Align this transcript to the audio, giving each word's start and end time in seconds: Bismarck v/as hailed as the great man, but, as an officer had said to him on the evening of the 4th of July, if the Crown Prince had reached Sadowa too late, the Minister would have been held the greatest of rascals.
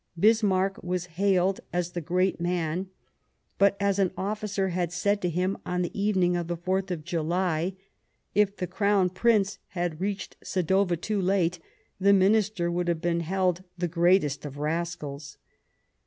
Bismarck 0.19 0.81
v/as 0.81 1.05
hailed 1.05 1.59
as 1.71 1.91
the 1.91 2.01
great 2.01 2.39
man, 2.41 2.89
but, 3.59 3.77
as 3.79 3.99
an 3.99 4.09
officer 4.17 4.69
had 4.69 4.91
said 4.91 5.21
to 5.21 5.29
him 5.29 5.59
on 5.63 5.83
the 5.83 5.91
evening 6.01 6.35
of 6.35 6.47
the 6.47 6.57
4th 6.57 6.89
of 6.89 7.03
July, 7.03 7.73
if 8.33 8.57
the 8.57 8.65
Crown 8.65 9.11
Prince 9.11 9.59
had 9.67 10.01
reached 10.01 10.37
Sadowa 10.43 10.99
too 10.99 11.21
late, 11.21 11.59
the 11.99 12.13
Minister 12.13 12.71
would 12.71 12.87
have 12.87 12.99
been 12.99 13.19
held 13.19 13.61
the 13.77 13.87
greatest 13.87 14.43
of 14.43 14.57
rascals. 14.57 15.37